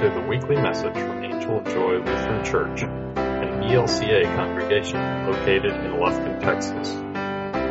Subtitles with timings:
[0.00, 5.92] to the weekly message from Angel of Joy Lutheran Church, an ELCA congregation located in
[5.92, 6.90] Lufkin, Texas.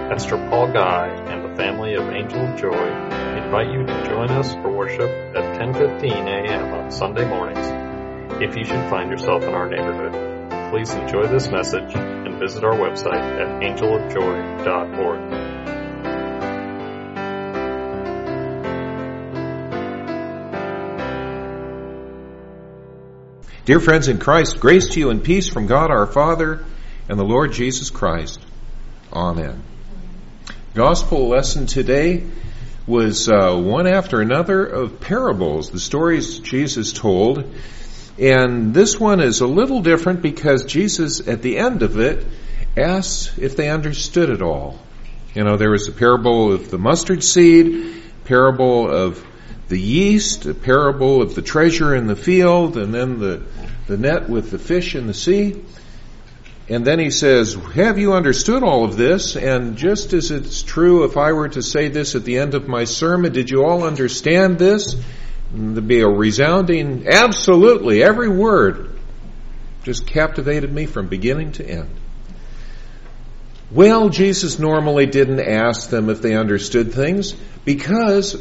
[0.09, 2.87] Pastor Paul Guy and the family of Angel of Joy
[3.37, 6.73] invite you to join us for worship at 10:15 a.m.
[6.73, 8.41] on Sunday mornings.
[8.41, 12.73] If you should find yourself in our neighborhood, please enjoy this message and visit our
[12.73, 15.54] website at angelofjoy.org.
[23.65, 26.63] Dear friends in Christ, grace to you and peace from God our Father
[27.09, 28.39] and the Lord Jesus Christ.
[29.11, 29.63] Amen.
[30.75, 32.27] Gospel lesson today
[32.85, 37.55] was uh, one after another of parables, the stories Jesus told.
[38.19, 42.23] And this one is a little different because Jesus, at the end of it,
[42.77, 44.79] asks if they understood it all.
[45.33, 49.25] You know, there was a parable of the mustard seed, parable of
[49.67, 53.43] the yeast, a parable of the treasure in the field, and then the,
[53.87, 55.63] the net with the fish in the sea.
[56.67, 59.35] And then he says, have you understood all of this?
[59.35, 62.67] And just as it's true, if I were to say this at the end of
[62.67, 64.95] my sermon, did you all understand this?
[65.53, 68.89] And there'd be a resounding, absolutely, every word
[69.83, 71.89] just captivated me from beginning to end.
[73.69, 78.35] Well, Jesus normally didn't ask them if they understood things because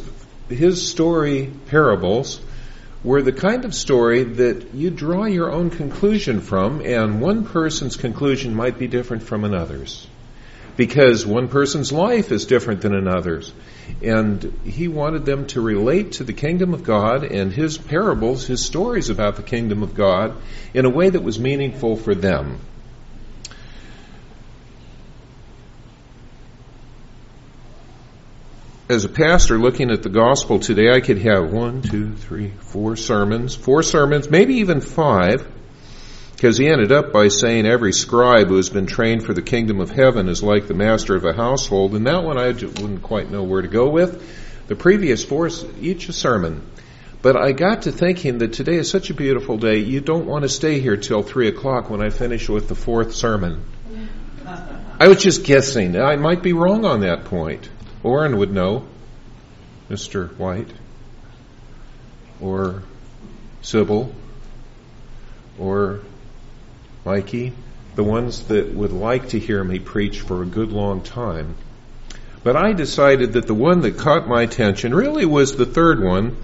[0.48, 2.41] his story parables
[3.03, 7.97] were the kind of story that you draw your own conclusion from, and one person's
[7.97, 10.06] conclusion might be different from another's.
[10.77, 13.53] Because one person's life is different than another's.
[14.03, 18.65] And he wanted them to relate to the kingdom of God and his parables, his
[18.65, 20.34] stories about the kingdom of God,
[20.72, 22.59] in a way that was meaningful for them.
[28.88, 32.96] As a pastor looking at the gospel today, I could have one, two, three, four
[32.96, 35.46] sermons, four sermons, maybe even five,
[36.32, 39.81] because he ended up by saying every scribe who has been trained for the kingdom
[39.81, 43.31] of heaven is like the master of a household, and that one I wouldn't quite
[43.31, 44.66] know where to go with.
[44.66, 45.48] The previous four,
[45.80, 46.70] each a sermon.
[47.22, 50.42] But I got to thinking that today is such a beautiful day, you don't want
[50.42, 53.64] to stay here till three o'clock when I finish with the fourth sermon.
[55.00, 55.98] I was just guessing.
[55.98, 57.70] I might be wrong on that point.
[58.04, 58.84] Orrin would know,
[59.91, 60.37] Mr.
[60.37, 60.70] White,
[62.38, 62.82] or
[63.62, 64.15] Sybil,
[65.59, 66.00] or
[67.06, 67.53] Mikey,
[67.97, 71.56] the ones that would like to hear me preach for a good long time.
[72.42, 76.36] But I decided that the one that caught my attention really was the third one.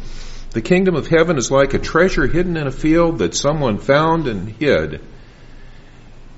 [0.53, 4.27] The kingdom of heaven is like a treasure hidden in a field that someone found
[4.27, 5.03] and hid.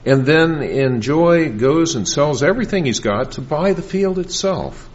[0.04, 4.88] And then in joy goes and sells everything he's got to buy the field itself.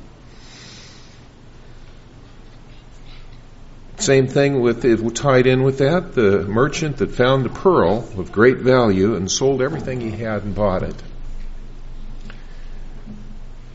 [4.00, 8.32] Same thing with it tied in with that, the merchant that found the pearl of
[8.32, 10.96] great value and sold everything he had and bought it.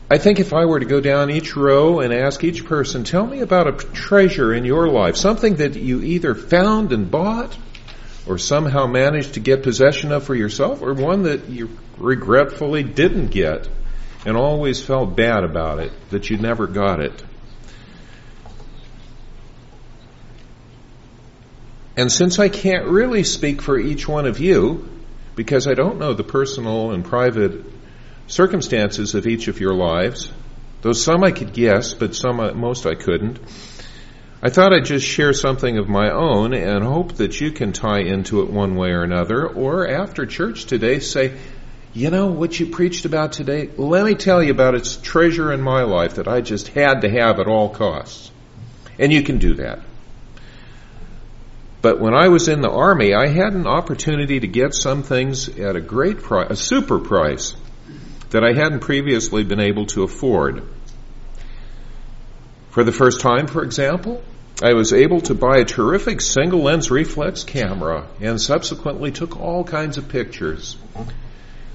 [0.09, 3.25] I think if I were to go down each row and ask each person, tell
[3.25, 7.57] me about a treasure in your life, something that you either found and bought
[8.25, 13.27] or somehow managed to get possession of for yourself or one that you regretfully didn't
[13.27, 13.67] get
[14.25, 17.23] and always felt bad about it, that you never got it.
[21.95, 24.89] And since I can't really speak for each one of you,
[25.35, 27.65] because I don't know the personal and private
[28.27, 30.31] circumstances of each of your lives,
[30.81, 33.39] though some I could guess, but some uh, most I couldn't,
[34.41, 38.01] I thought I'd just share something of my own and hope that you can tie
[38.01, 41.37] into it one way or another, or after church today say,
[41.93, 43.69] you know what you preached about today?
[43.77, 47.09] Let me tell you about its treasure in my life that I just had to
[47.09, 48.31] have at all costs.
[48.97, 49.79] And you can do that.
[51.83, 55.49] But when I was in the army, I had an opportunity to get some things
[55.49, 57.55] at a great price, a super price
[58.29, 60.63] that I hadn't previously been able to afford.
[62.69, 64.23] For the first time, for example,
[64.63, 69.65] I was able to buy a terrific single lens reflex camera and subsequently took all
[69.65, 70.77] kinds of pictures.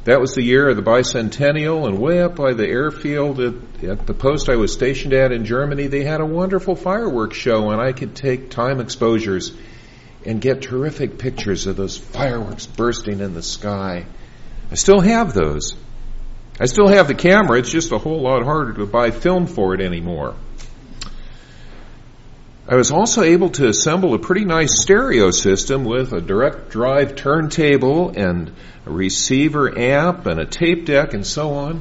[0.04, 3.54] That was the year of the bicentennial and way up by the airfield at,
[3.84, 7.72] at, the post I was stationed at in Germany, they had a wonderful fireworks show
[7.72, 9.52] and I could take time exposures
[10.28, 14.04] and get terrific pictures of those fireworks bursting in the sky.
[14.70, 15.74] I still have those.
[16.60, 17.58] I still have the camera.
[17.58, 20.34] It's just a whole lot harder to buy film for it anymore.
[22.68, 27.16] I was also able to assemble a pretty nice stereo system with a direct drive
[27.16, 28.52] turntable and
[28.84, 31.80] a receiver amp and a tape deck and so on.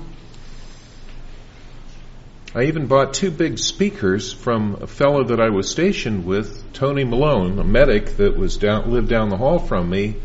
[2.57, 7.03] I even bought two big speakers from a fellow that I was stationed with, Tony
[7.03, 10.15] Malone, a medic that was down, lived down the hall from me.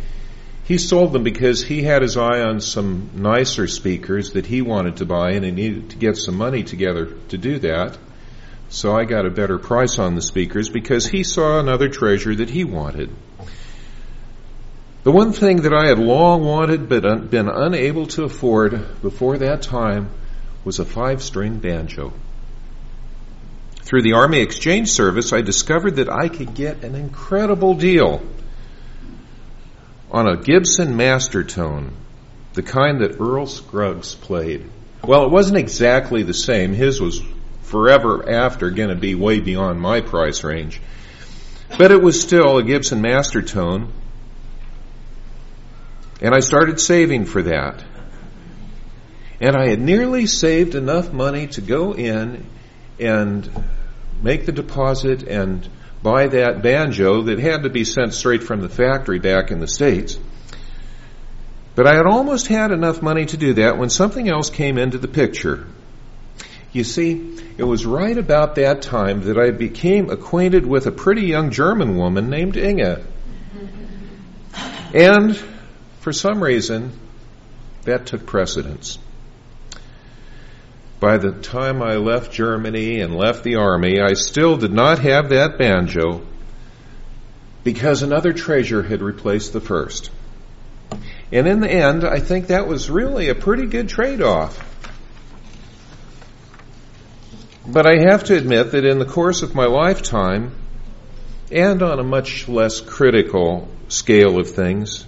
[0.64, 4.96] He sold them because he had his eye on some nicer speakers that he wanted
[4.96, 7.98] to buy and he needed to get some money together to do that.
[8.70, 12.48] So I got a better price on the speakers because he saw another treasure that
[12.48, 13.10] he wanted.
[15.02, 19.60] The one thing that I had long wanted but been unable to afford before that
[19.60, 20.08] time
[20.64, 22.12] was a five string banjo.
[23.82, 28.22] Through the Army Exchange Service, I discovered that I could get an incredible deal
[30.10, 31.90] on a Gibson Mastertone,
[32.54, 34.64] the kind that Earl Scruggs played.
[35.02, 36.74] Well, it wasn't exactly the same.
[36.74, 37.20] His was
[37.62, 40.80] forever after going to be way beyond my price range.
[41.76, 43.88] But it was still a Gibson Mastertone
[46.22, 47.82] and I started saving for that.
[49.42, 52.46] And I had nearly saved enough money to go in
[53.00, 53.50] and
[54.22, 55.68] make the deposit and
[56.00, 59.66] buy that banjo that had to be sent straight from the factory back in the
[59.66, 60.16] States.
[61.74, 64.98] But I had almost had enough money to do that when something else came into
[64.98, 65.66] the picture.
[66.72, 71.22] You see, it was right about that time that I became acquainted with a pretty
[71.22, 73.04] young German woman named Inge.
[74.94, 75.36] And
[75.98, 76.92] for some reason,
[77.82, 78.98] that took precedence.
[81.02, 85.30] By the time I left Germany and left the army, I still did not have
[85.30, 86.22] that banjo
[87.64, 90.12] because another treasure had replaced the first.
[91.32, 94.56] And in the end, I think that was really a pretty good trade off.
[97.66, 100.54] But I have to admit that in the course of my lifetime,
[101.50, 105.04] and on a much less critical scale of things,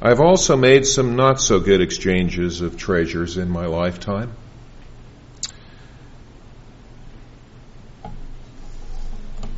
[0.00, 4.32] I've also made some not so good exchanges of treasures in my lifetime.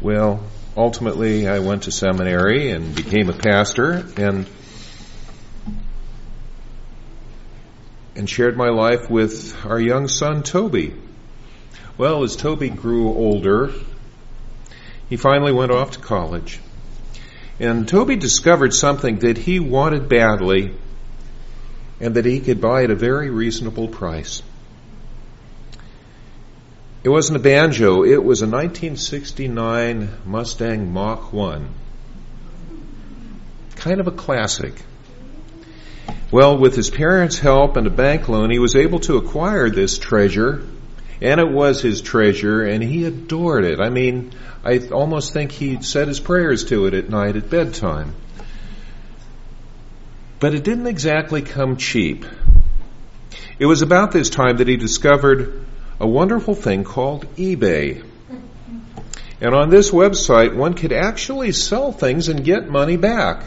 [0.02, 0.42] Well,
[0.76, 4.48] ultimately, I went to seminary and became a pastor and
[8.16, 10.92] and shared my life with our young son Toby.
[11.96, 13.70] Well, as Toby grew older,
[15.08, 16.58] he finally went off to college.
[17.60, 20.74] And Toby discovered something that he wanted badly
[22.00, 24.42] and that he could buy at a very reasonable price.
[27.04, 31.68] It wasn't a banjo, it was a 1969 Mustang Mach 1.
[33.74, 34.74] Kind of a classic.
[36.30, 39.98] Well, with his parents' help and a bank loan, he was able to acquire this
[39.98, 40.62] treasure,
[41.20, 43.80] and it was his treasure, and he adored it.
[43.80, 44.32] I mean,
[44.64, 48.14] I almost think he said his prayers to it at night at bedtime.
[50.38, 52.24] But it didn't exactly come cheap.
[53.58, 55.61] It was about this time that he discovered
[56.02, 58.04] a wonderful thing called eBay.
[59.40, 63.44] And on this website, one could actually sell things and get money back.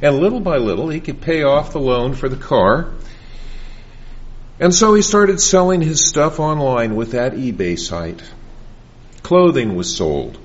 [0.00, 2.90] And little by little, he could pay off the loan for the car.
[4.58, 8.22] And so he started selling his stuff online with that eBay site.
[9.22, 10.38] Clothing was sold.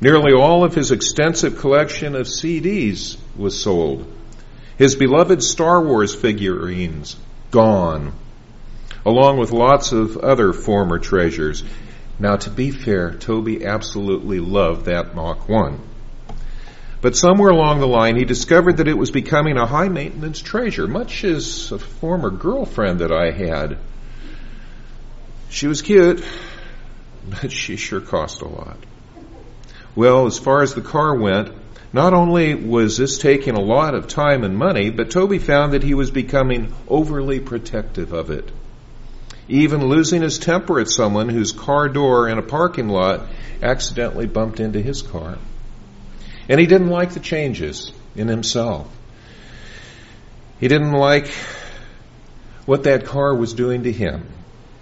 [0.00, 4.12] Nearly all of his extensive collection of CDs was sold.
[4.76, 7.14] His beloved Star Wars figurines,
[7.52, 8.12] gone,
[9.04, 11.62] along with lots of other former treasures.
[12.18, 15.80] Now, to be fair, Toby absolutely loved that Mach 1.
[17.00, 20.86] But somewhere along the line, he discovered that it was becoming a high maintenance treasure,
[20.86, 23.78] much as a former girlfriend that I had.
[25.48, 26.22] She was cute,
[27.28, 28.76] but she sure cost a lot.
[29.96, 31.52] Well, as far as the car went,
[31.92, 35.82] not only was this taking a lot of time and money, but Toby found that
[35.82, 38.50] he was becoming overly protective of it.
[39.50, 43.26] Even losing his temper at someone whose car door in a parking lot
[43.60, 45.38] accidentally bumped into his car.
[46.48, 48.88] And he didn't like the changes in himself.
[50.60, 51.26] He didn't like
[52.64, 54.24] what that car was doing to him.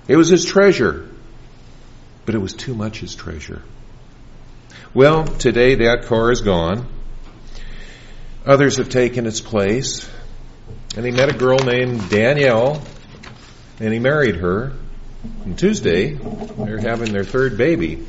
[0.07, 1.09] It was his treasure,
[2.27, 3.63] but it was too much his treasure.
[4.93, 6.87] Well, today that car is gone.
[8.45, 10.09] Others have taken its place.
[10.95, 12.83] And he met a girl named Danielle,
[13.81, 14.73] and he married her.
[15.45, 18.07] And Tuesday, they're having their third baby.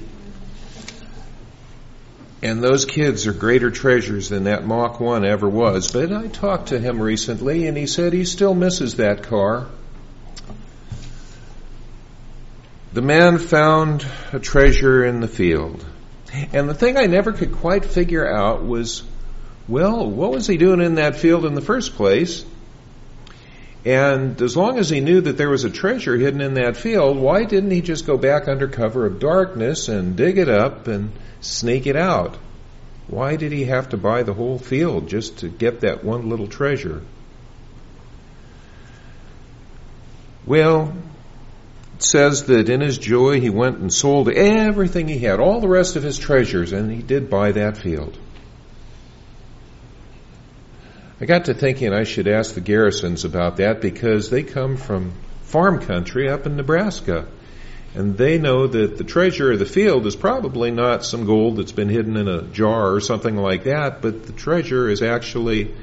[2.41, 5.91] And those kids are greater treasures than that Mach 1 ever was.
[5.91, 9.67] But I talked to him recently, and he said he still misses that car.
[12.93, 15.85] The man found a treasure in the field.
[16.53, 19.03] And the thing I never could quite figure out was,
[19.67, 22.45] well, what was he doing in that field in the first place?
[23.85, 27.17] And as long as he knew that there was a treasure hidden in that field,
[27.17, 31.11] why didn't he just go back under cover of darkness and dig it up and
[31.39, 32.37] sneak it out?
[33.07, 36.47] Why did he have to buy the whole field just to get that one little
[36.47, 37.01] treasure?
[40.45, 40.93] Well,
[41.95, 45.67] it says that in his joy he went and sold everything he had, all the
[45.67, 48.17] rest of his treasures, and he did buy that field.
[51.21, 55.13] I got to thinking I should ask the Garrisons about that because they come from
[55.43, 57.27] farm country up in Nebraska.
[57.95, 61.71] And they know that the treasure of the field is probably not some gold that's
[61.71, 65.73] been hidden in a jar or something like that, but the treasure is actually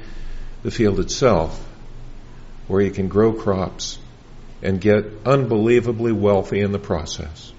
[0.63, 1.63] the field itself,
[2.67, 3.99] where you can grow crops
[4.63, 7.51] and get unbelievably wealthy in the process.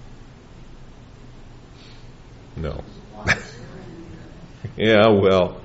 [2.56, 2.82] No.
[4.76, 5.60] yeah, well,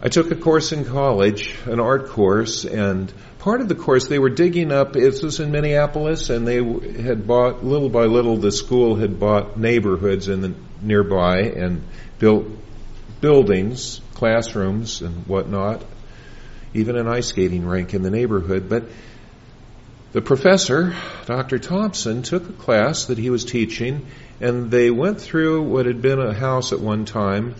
[0.00, 4.18] I took a course in college, an art course, and part of the course they
[4.18, 6.62] were digging up, it was in Minneapolis, and they
[7.02, 11.82] had bought, little by little, the school had bought neighborhoods in the nearby and
[12.18, 12.46] built
[13.22, 15.82] buildings, classrooms, and whatnot,
[16.74, 18.68] even an ice skating rink in the neighborhood.
[18.68, 18.84] But
[20.12, 21.58] the professor, Dr.
[21.58, 24.06] Thompson, took a class that he was teaching,
[24.42, 27.54] and they went through what had been a house at one time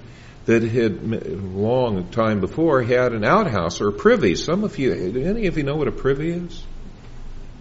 [0.47, 1.13] that had
[1.55, 4.37] long time before had an outhouse or a privy.
[4.37, 6.65] Some of you, any of you know what a privy is?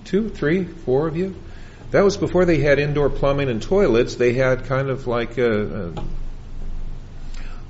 [0.06, 1.36] Two, three, four of you?
[1.92, 4.16] That was before they had indoor plumbing and toilets.
[4.16, 5.94] They had kind of like a, a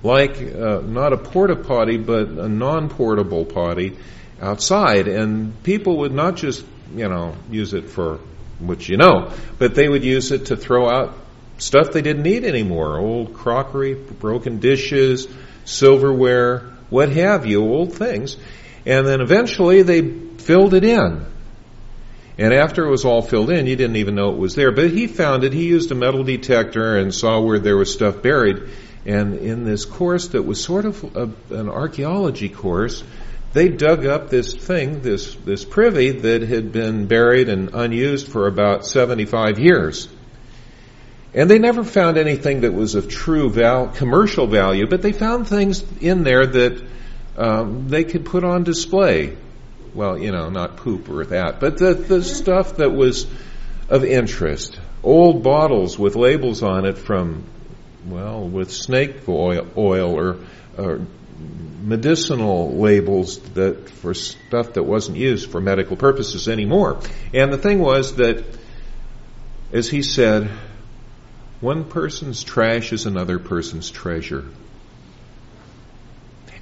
[0.03, 3.98] like uh, not a porta potty, but a non-portable potty
[4.41, 8.19] outside, and people would not just you know use it for
[8.60, 11.17] which you know, but they would use it to throw out
[11.57, 15.27] stuff they didn't need anymore old crockery, broken dishes,
[15.65, 16.59] silverware,
[16.89, 18.38] what have you, old things.
[18.85, 21.25] And then eventually they filled it in.
[22.38, 24.71] And after it was all filled in, you didn't even know it was there.
[24.71, 25.53] But he found it.
[25.53, 28.69] He used a metal detector and saw where there was stuff buried.
[29.05, 33.03] And in this course that was sort of a, an archaeology course,
[33.53, 38.47] they dug up this thing, this, this privy that had been buried and unused for
[38.47, 40.09] about 75 years.
[41.36, 45.50] And they never found anything that was of true val- commercial value, but they found
[45.50, 46.88] things in there that
[47.38, 49.36] um, they could put on display.
[49.94, 53.27] Well, you know, not poop or that, but the, the stuff that was
[53.89, 54.80] of interest.
[55.04, 57.44] Old bottles with labels on it from,
[58.08, 60.38] well, with snake oil, oil or,
[60.77, 61.01] or
[61.84, 67.01] medicinal labels that for stuff that wasn't used for medical purposes anymore.
[67.34, 68.44] And the thing was that,
[69.74, 70.50] as he said,
[71.62, 74.45] one person's trash is another person's treasure.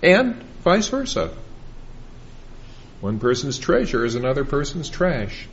[0.02, 1.32] And vice versa.
[3.02, 5.48] One person's treasure is another person's trash.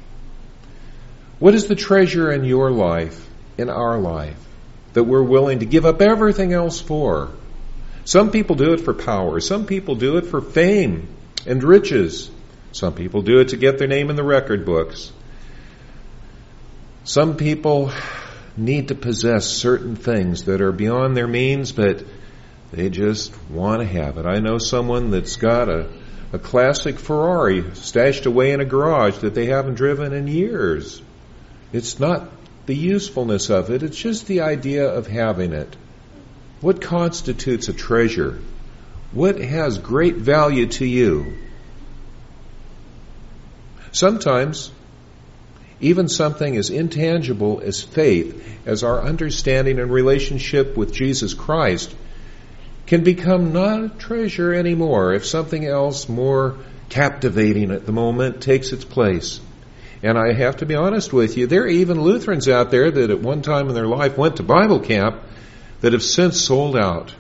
[1.39, 4.37] What is the treasure in your life, in our life,
[4.93, 7.31] that we're willing to give up everything else for?
[8.05, 9.41] Some people do it for power.
[9.41, 11.09] Some people do it for fame
[11.47, 12.31] and riches.
[12.73, 15.13] Some people do it to get their name in the record books.
[17.05, 17.91] Some people
[18.61, 22.05] need to possess certain things that are beyond their means, but
[22.73, 24.27] they just want to have it.
[24.27, 25.89] I know someone that's got a,
[26.33, 31.03] a classic Ferrari stashed away in a garage that they haven't driven in years.
[31.73, 32.31] It's not
[32.67, 35.75] the usefulness of it, it's just the idea of having it.
[36.61, 38.39] What constitutes a treasure?
[39.13, 41.39] What has great value to you?
[43.93, 44.71] Sometimes
[45.81, 51.95] even something as intangible as faith, as our understanding and relationship with Jesus Christ,
[52.87, 56.57] can become not a treasure anymore if something else more
[56.89, 59.41] captivating at the moment takes its place.
[60.03, 63.11] And I have to be honest with you, there are even Lutherans out there that
[63.11, 65.21] at one time in their life went to Bible camp
[65.81, 67.15] that have since sold out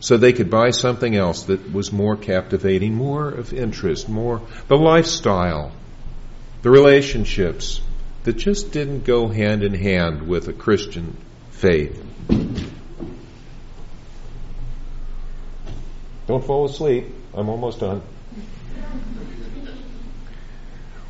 [0.00, 4.76] so they could buy something else that was more captivating, more of interest, more the
[4.76, 5.72] lifestyle
[6.62, 7.80] the relationships
[8.24, 11.16] that just didn't go hand in hand with a Christian
[11.50, 12.04] faith.
[16.26, 17.06] Don't fall asleep.
[17.32, 18.02] I'm almost done.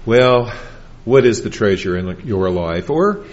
[0.06, 0.52] Well,
[1.04, 2.88] what is the treasure in your life?
[2.88, 3.24] Or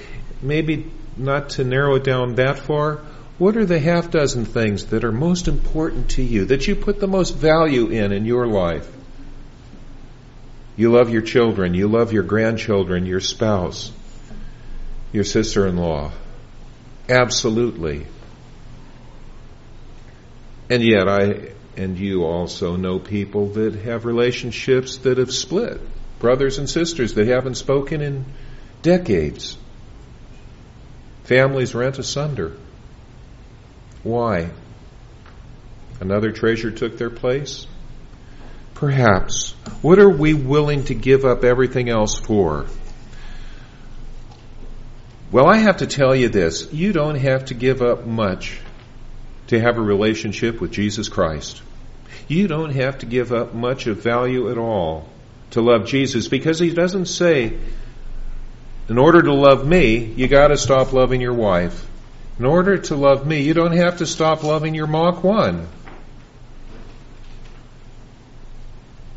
[0.41, 3.01] maybe not to narrow it down that far,
[3.38, 7.00] what are the half dozen things that are most important to you, that you put
[7.00, 8.89] the most value in in your life?
[10.77, 11.74] You love your children.
[11.74, 13.91] You love your grandchildren, your spouse,
[15.13, 16.12] your sister in law.
[17.08, 18.08] Absolutely.
[20.70, 25.79] And yet, I, and you also know people that have relationships that have split.
[26.20, 28.25] Brothers and sisters that haven't spoken in
[28.82, 29.58] decades.
[31.25, 32.55] Families rent asunder.
[34.03, 34.50] Why?
[36.00, 37.67] Another treasure took their place?
[38.75, 39.51] Perhaps.
[39.82, 42.65] What are we willing to give up everything else for?
[45.32, 46.72] Well, I have to tell you this.
[46.72, 48.60] You don't have to give up much
[49.48, 51.62] to have a relationship with Jesus Christ.
[52.27, 55.08] You don't have to give up much of value at all
[55.51, 57.58] to love Jesus because he doesn't say,
[58.89, 61.88] in order to love me, you gotta stop loving your wife.
[62.39, 65.67] In order to love me, you don't have to stop loving your Mach 1.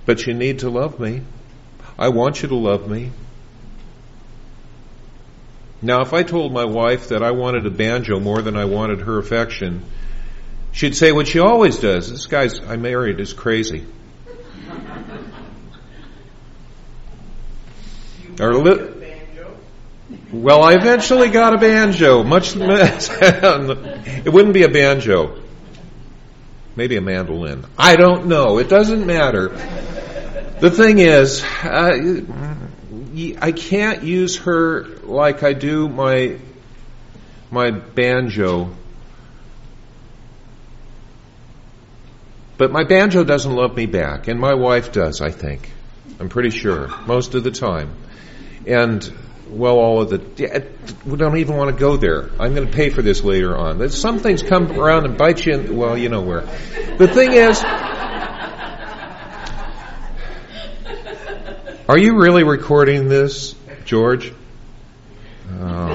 [0.08, 1.20] But you need to love me.
[1.98, 3.10] I want you to love me.
[5.82, 9.02] Now, if I told my wife that I wanted a banjo more than I wanted
[9.02, 9.84] her affection,
[10.72, 12.10] she'd say what she always does.
[12.10, 13.84] This guy's I married is crazy.
[18.40, 18.94] or li-
[20.32, 22.22] well, I eventually got a banjo.
[22.22, 25.38] Much less it wouldn't be a banjo.
[26.78, 27.64] Maybe a mandolin.
[27.76, 28.58] I don't know.
[28.58, 29.48] It doesn't matter.
[30.60, 32.20] The thing is, uh,
[33.40, 36.38] I can't use her like I do my
[37.50, 38.70] my banjo.
[42.58, 45.72] But my banjo doesn't love me back, and my wife does, I think.
[46.20, 47.90] I'm pretty sure, most of the time.
[48.68, 49.12] And,
[49.50, 50.66] well, all of the,
[51.06, 52.30] we don't even want to go there.
[52.38, 53.88] I'm going to pay for this later on.
[53.90, 56.42] Some things come around and bite you in, well, you know where.
[56.98, 57.62] The thing is,
[61.88, 63.54] are you really recording this?
[63.84, 64.32] George?
[65.60, 65.88] Oh.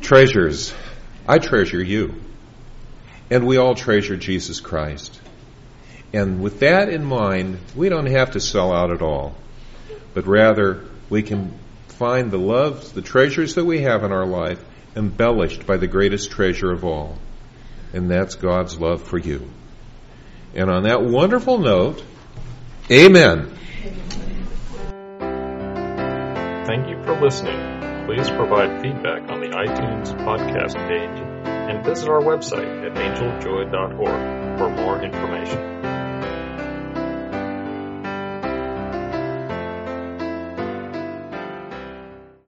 [0.00, 0.72] Treasures.
[1.28, 2.14] I treasure you.
[3.30, 5.20] And we all treasure Jesus Christ.
[6.12, 9.34] And with that in mind, we don't have to sell out at all,
[10.14, 14.62] but rather we can find the loves, the treasures that we have in our life
[14.96, 17.18] embellished by the greatest treasure of all.
[17.92, 19.48] And that's God's love for you.
[20.54, 22.02] And on that wonderful note,
[22.90, 23.56] amen.
[26.66, 28.06] Thank you for listening.
[28.06, 31.22] Please provide feedback on the iTunes podcast page
[31.70, 35.79] and visit our website at angeljoy.org for more information.